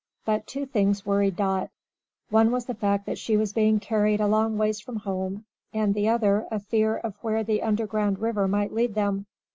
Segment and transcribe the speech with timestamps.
[0.25, 1.69] But two things worried Dot.
[2.31, 5.93] One was the fact that she was being carried a long ways from home, and
[5.93, 9.27] the other a fear of where the underground river might lead them.